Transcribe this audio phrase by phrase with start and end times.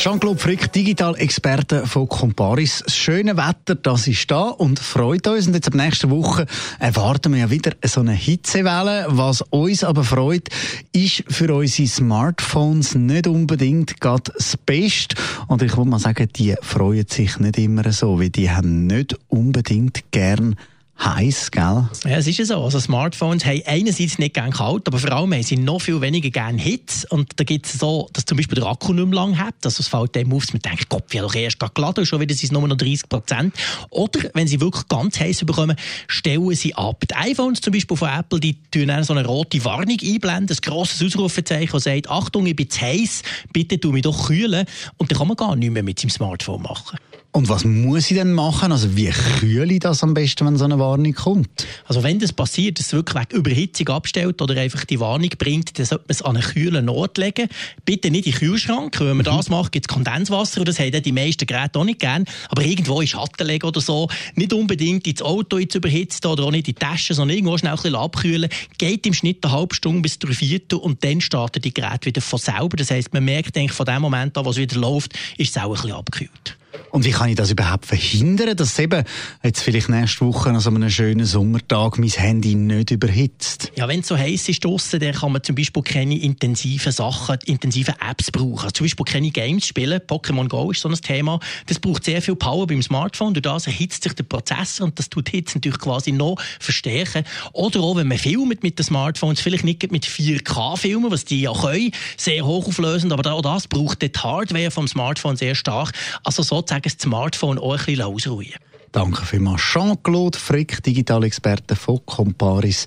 [0.00, 2.82] Jean-Claude Frick, Digital-Experte von Comparis.
[2.86, 5.46] Das schöne Wetter, das ist da und freut uns.
[5.46, 6.46] Und jetzt ab nächster Woche
[6.78, 9.04] erwarten wir ja wieder so eine Hitzewelle.
[9.08, 10.48] Was uns aber freut,
[10.94, 15.16] ist für unsere Smartphones nicht unbedingt gerade das Beste.
[15.48, 19.18] Und ich würde mal sagen, die freuen sich nicht immer so, weil die haben nicht
[19.28, 20.56] unbedingt gern
[21.02, 21.88] heiß, gell?
[22.04, 22.62] Ja, es ist ja so.
[22.62, 26.30] Also Smartphones haben einerseits nicht gerne kalt, aber vor allem haben sie noch viel weniger
[26.30, 27.06] gerne Hitze.
[27.08, 29.54] Und da gibt es so, dass zum Beispiel der Akku nicht mehr lang hat.
[29.64, 32.06] Also es fällt dem auf, dass man denkt, Gott, wir haben doch erst gerade geladen,
[32.06, 33.54] schon wieder sind es nur noch 30 Prozent.
[33.90, 35.76] Oder, wenn sie wirklich ganz heiß bekommen,
[36.06, 37.02] stellen sie ab.
[37.08, 40.60] Die iPhones zum Beispiel von Apple, die tun dann so eine rote Warnung einblenden, ein
[40.62, 44.66] grosses Ausrufezeichen, das sagt, Achtung, ich bin zu heiß, bitte tu mich doch kühlen.
[44.98, 46.98] Und dann kann man gar nichts mehr mit seinem Smartphone machen.
[47.32, 48.72] Und was muss ich denn machen?
[48.72, 51.64] Also wie kühle ich das am besten, wenn so eine Warnung kommt?
[51.86, 55.78] Also wenn das passiert, dass es wirklich wegen Überhitzung abstellt oder einfach die Warnung bringt,
[55.78, 57.48] dann sollte man es an einen kühlen Ort legen.
[57.84, 58.98] Bitte nicht in den Kühlschrank.
[58.98, 59.36] Wenn man mhm.
[59.36, 62.24] das macht, gibt es Kondenswasser und das haben die meisten Geräte auch nicht gern.
[62.48, 64.08] Aber irgendwo in Schatten legen oder so.
[64.34, 67.72] Nicht unbedingt ins Auto jetzt überhitzt oder auch nicht in die Tasche, sondern irgendwo schnell
[67.72, 68.50] ein bisschen abkühlen.
[68.76, 72.22] Geht im Schnitt eine halbe Stunde bis drei Viertel und dann starten die Geräte wieder
[72.22, 72.76] von selber.
[72.76, 75.62] Das heisst, man merkt eigentlich von dem Moment an, wo es wieder läuft, ist es
[75.62, 76.59] auch ein bisschen abgekühlt.
[76.90, 79.04] Und wie kann ich das überhaupt verhindern, dass eben
[79.42, 83.70] jetzt vielleicht nächste Woche an so einem schönen Sommertag mein Handy nicht überhitzt?
[83.76, 87.38] Ja, wenn es so heiß ist draussen, dann kann man zum Beispiel keine intensiven Sachen,
[87.44, 88.64] intensive Apps brauchen.
[88.64, 90.00] Also zum Beispiel keine Games spielen.
[90.00, 91.38] Pokémon Go ist so ein Thema.
[91.66, 93.34] Das braucht sehr viel Power beim Smartphone.
[93.34, 97.24] Durch das erhitzt sich der Prozessor und das tut Hitze natürlich quasi noch verstärken.
[97.52, 101.42] Oder auch, wenn man filmt mit den Smartphones, vielleicht nicht mit 4K filmen, was die
[101.42, 105.92] ja können, sehr hochauflösend, aber auch das braucht die Hardware vom Smartphone sehr stark.
[106.24, 108.54] Also so sozusagen das Smartphone auch ein bisschen ausruhen.
[108.92, 109.60] Danke vielmals.
[109.60, 112.86] Jean-Claude Frick, Digitalexperte von Comparis.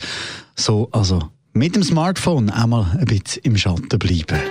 [0.56, 4.42] So, also mit dem Smartphone einmal ein bisschen im Schatten bleiben.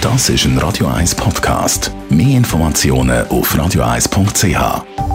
[0.00, 1.90] Das ist ein Radio 1 Podcast.
[2.08, 5.07] Mehr Informationen auf radio1.ch.